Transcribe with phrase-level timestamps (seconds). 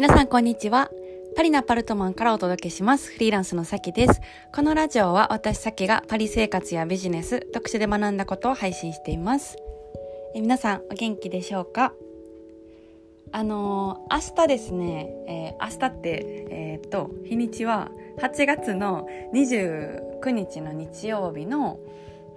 [0.00, 0.90] 皆さんこんにちは。
[1.36, 3.12] パリのアパルトマンからお届けします。
[3.12, 4.22] フリーランスのさきです。
[4.50, 9.58] このラジオは私さきがパリ生活やビジネス、読書で学んだことを配信しています。
[10.34, 11.92] え皆さんお元気でしょうか？
[13.30, 17.90] あのー、明日ですね、えー、明日って、えー、っと、日にちは
[18.22, 21.78] 8月の29日の日曜日の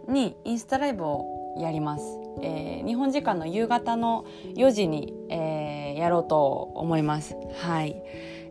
[0.09, 2.03] にインスタライブをやります、
[2.41, 4.25] えー、日本時間の夕方の
[4.55, 7.35] 4時に、えー、やろうと思います。
[7.61, 8.01] はい。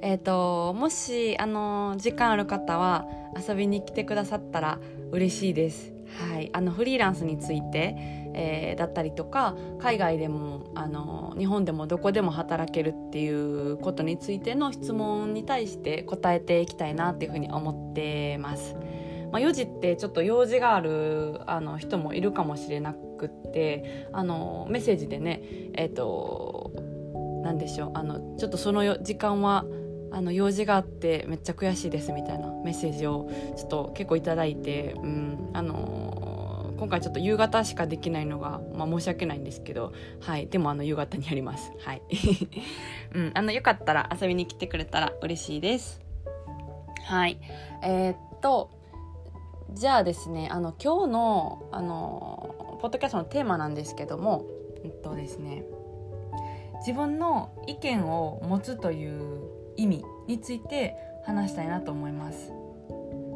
[0.00, 3.06] えーと、もしあの時間ある方は
[3.37, 4.78] 遊びに来てくださったら
[5.12, 5.92] 嬉しいです。
[6.19, 6.50] はい。
[6.52, 7.95] あのフリーランスについて、
[8.34, 18.77] えー、だったりとか海外でもあの日本でもどこでも働けるっていうことについての質問に対して答えていきたいなっていうふうに思ってます。
[19.33, 26.72] まあ、4時ってちょっと用事があるあの人もいるかもしれなくってあのメッセージでねえっ、ー、と
[27.43, 27.91] 何でしょう。
[27.95, 29.65] あのちょっとその時間は
[30.12, 41.73] あの用事があってめっちゃ悔しいですみたいなメッセージをちょっと結構頂いて、うん、あの今回ちょっと夕方しかできないのが、まあ、申し訳ないんですけど、はい、でもあの夕方にやります。
[41.81, 42.03] はい、
[43.15, 46.03] うん、あのよかったら遊びに来てくれたら嬉しいです。
[47.05, 47.39] はい、
[47.83, 48.70] えー、っと
[49.75, 54.45] じゃあですねあの今日のあのポッドキャストのテーマなんですけども
[54.85, 55.65] えっとですね
[56.86, 59.41] 自分の意見を持つという
[59.77, 62.52] 意味について話したいなと思います。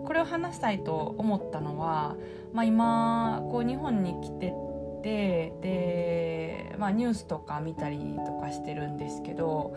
[0.04, 2.16] これを話したいと思ったのは、
[2.52, 4.54] まあ、今こう日本に来て
[5.02, 9.76] てで、まあ、ニュースとか見たりとかしてるんですけど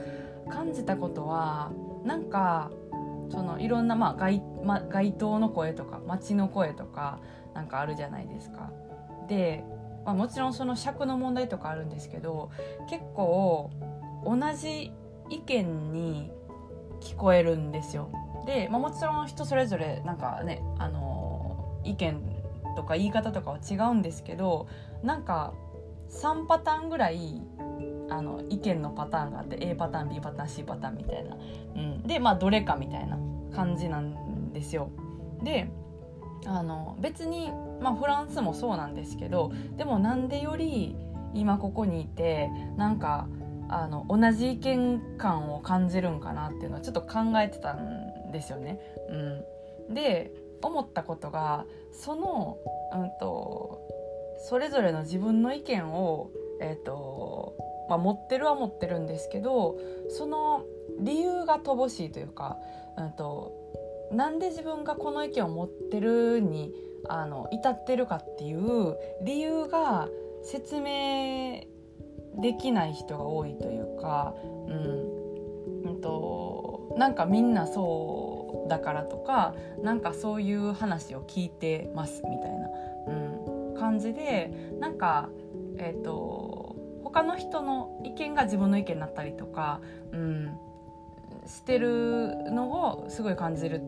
[0.49, 1.71] 感じたことは
[2.03, 2.71] なんか
[3.31, 7.19] そのいろんな、まあ街ま、街頭の声とか街の声とか
[7.53, 8.71] なんかあるじゃないですか。
[9.27, 9.63] で、
[10.05, 12.51] まあ、もちろんその尺の問題とかあるんですけど
[12.89, 13.71] 結構
[14.25, 14.91] 同じ
[15.29, 16.31] 意見に
[17.01, 18.09] 聞こえるんですよ。
[18.45, 22.21] で、まあ、もちろん人それぞれなんかねあの意見
[22.75, 24.67] とか言い方とかは違うんですけど
[25.03, 25.53] なんか
[26.09, 27.41] 3パターンぐらい
[28.09, 31.37] あの意見のパターンがあって A パターン B パターン C パターンみたいな、
[31.75, 33.17] うん、でまあどれかみたいな
[33.55, 34.89] 感じなんですよ。
[35.43, 35.69] で
[36.45, 37.51] あの別に、
[37.81, 40.95] まあ、フランスもそうなんですけどでもなんでより
[41.33, 43.27] 今ここにいてなんか
[43.69, 48.79] あの同じ意見感を感じるんかなっていうのはちょっと考えてたんですよね。
[49.87, 52.57] うん、で思ったことがその、
[52.93, 53.81] うんと、
[54.49, 57.55] それぞれの自分の意見を、えーと
[57.89, 59.77] まあ、持ってるは持ってるんですけど
[60.09, 60.63] その
[60.99, 62.57] 理由が乏しいというか、
[62.97, 63.53] うんと、
[64.11, 66.73] なんで自分がこの意見を持ってるに
[67.07, 70.09] あの至ってるかっていう理由が
[70.43, 71.63] 説明
[72.41, 74.33] できない人が多いというか、
[74.67, 82.67] うん、うんとなんかみんなそうだからとかなんかそういう話を聞いてますみたいな、
[83.07, 85.29] うん、感じでなんか
[85.77, 89.81] えっ、と他の人の意見が自分の意見になったりとか、
[90.11, 90.57] うん、
[91.47, 93.81] してるのをすごい感じる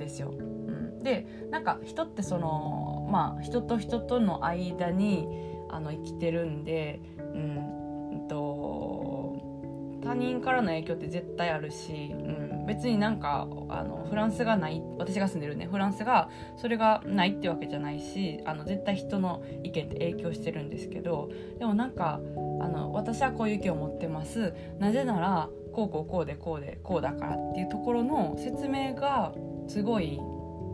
[0.00, 0.34] ですよ。
[0.36, 5.28] うん、でなんか人ってそのまあ人と人との間に
[5.68, 22.20] あの生きてるんで、うん、と他人からの影響って絶対あるし、うん、別になんかあのフランスがない私が住んでるねフランスがそれがないってわけじゃないしあの絶対人の意見って影響してるんですけどでもなんか
[22.60, 29.32] あの私はこういう意見を持ってますなぜならこうこうこうでこうでこうだからっていうところの説明が
[29.70, 30.20] すごいう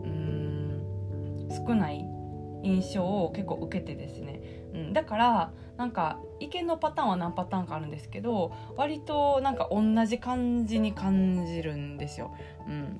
[0.07, 2.03] ん少ない
[2.63, 4.41] 印象を結構受けてですね、
[4.73, 12.35] うん、だからなんか意見のパターンは何パターンかあるんですけど割となんか同じ感じに感じるんですよ。
[12.67, 12.99] うん、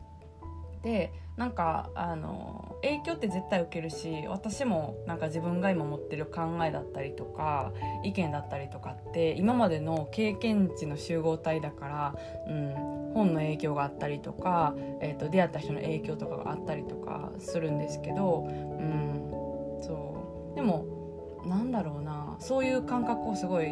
[0.84, 7.72] でなんかあの影響って絶対受けるし私もなんか自分が今持ってる考えだったりとか
[8.04, 12.16] 意見だったりとかって今までの経験値の集合体だから、
[12.48, 12.74] うん、
[13.14, 23.68] 本の影響があったりとか、えーと、出会った人の影響とかがあったりとかするんですけど、うん、そうでもなんだろうなそういう感覚をすごい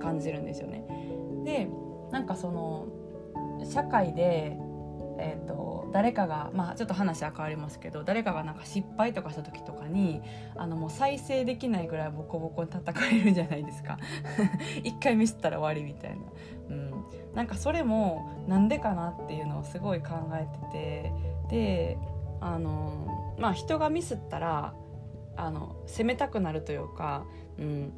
[0.00, 0.84] 感じるんですよね。
[1.44, 1.68] で
[2.10, 2.86] なんかその
[3.64, 4.56] 社会で
[5.20, 10.22] えーと、誰かが、まあ、ちょっと話は変わりますけど誰かがなんか失敗とかした時とかに
[10.56, 13.98] あのもう再生できないぐらいボコボコに叩かれるじゃないですか。
[14.84, 16.16] 一回ミスったら終わりみたいな、
[16.70, 17.04] うん、
[17.34, 21.12] なんかそれもなんでかなっていうのをすごい考えて
[21.50, 21.98] てで
[22.40, 24.74] あのまあ人がミスったら
[25.36, 27.24] あの責めたくなるというか、
[27.58, 27.92] うん、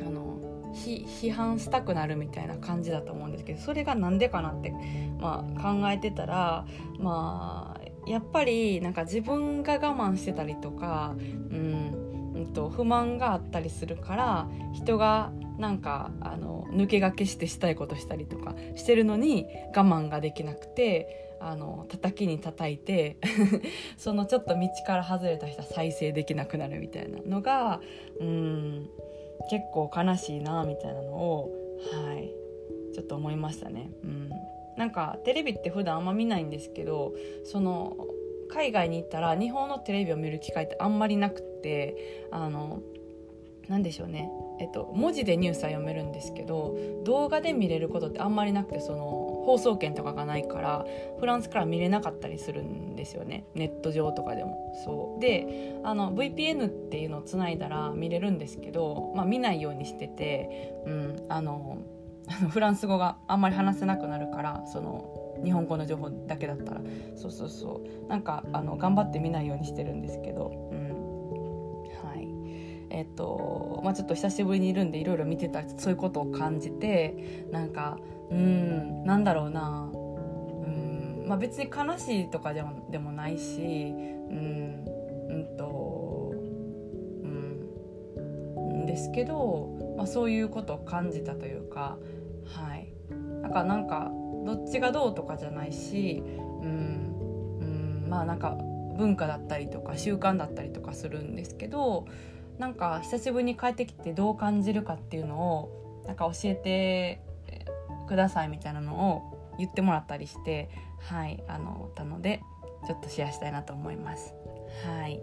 [0.00, 0.36] あの
[0.76, 4.74] 批判したくなるみたいな感じだと思うんですけどそれが何でかなって、
[5.18, 6.66] まあ、考えてたら
[6.98, 23.18] まあやっぱりなんか自分が我慢してたりとか、うん、うんと不満があったりするから人がなんかあの抜け駆けしてしたいことしたりとかしてるのに我慢ができなくてあの叩きに叩いて
[23.96, 27.80] そのちょっと道から外れた人は再生できなくなるみたいなのが
[28.20, 28.88] うん
[29.50, 31.50] 結構悲しいなみたいなのを
[31.92, 32.32] はい
[32.94, 33.90] ちょっと思いましたね。
[34.04, 34.30] うん、
[34.76, 37.96] なんかテレビって普段あんま見ないんですけどその
[38.48, 42.80] 海外に行ったら日本のテレビを見る機会ってあんまりなくってあの
[43.68, 50.84] 何でしょうねえっと、文字でニュースは読めるんですけど動画で見れることってあんまりなくてその放送権とかがないから
[51.20, 53.46] フランスから見れなかったりするんですよね。
[53.54, 54.74] ネット上とかでも。
[54.84, 55.20] そう。
[55.20, 61.78] であの VPN っていうのをつないだら見れるんですけど、まあ、見ないようにしてて、うん、あの
[62.50, 66.80] フランス語があんまり話せなくなるからその日本語の情報だけだったら。
[67.14, 68.08] そうそうそう。
[68.08, 70.85] なんかあの頑張って見ないようにしてるんですけど、うん。
[72.96, 77.98] えっとまあ、ちょっと久しぶりにいるんでいろいろ見てたそういうことを感じてなんか
[78.30, 79.90] うんなんだろうな。
[79.92, 84.84] うん、まあ、別に悲しいとかでもでもないしうん
[85.28, 86.32] うんと
[87.22, 91.98] うんですけど、まあ、そういうことを感じたというか
[92.46, 92.94] はい。
[93.42, 94.10] なんかなんか
[94.46, 96.22] どっちがどうとかじゃないし
[96.62, 98.56] うんうんまあなんか
[98.96, 102.06] 文化だったりとか習慣だったりとかするんですけど
[102.58, 107.20] なんか久しぶりに帰ってきてどう感じるかっていうのをなんか教えて
[108.06, 110.70] くださいみたいなのを言ってもらったりして
[111.08, 112.42] はいあのたので
[112.86, 114.34] ちょっとシェアしたいなと思います。
[114.84, 115.20] はい。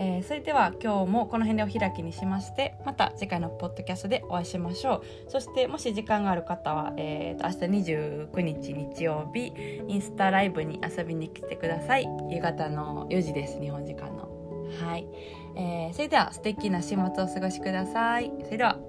[0.00, 5.30] えー、それでは今日もこの辺でお開きにしましてまた次回のポッドキャストでお会いしましょう。
[5.30, 9.52] そしてもし時間がある方は、えーと、明日29日日曜日
[9.88, 12.06] インスタライブに遊びに来てください。
[12.30, 14.37] 夕方の4時です日本時間の。
[14.80, 15.06] はい、
[15.56, 18.30] えー、それでは素敵な週末をお過ごしください。
[18.44, 18.87] それでは。